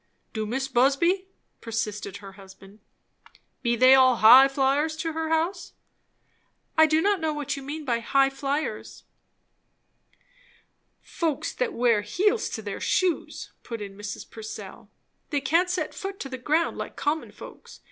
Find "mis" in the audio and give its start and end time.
0.47-0.67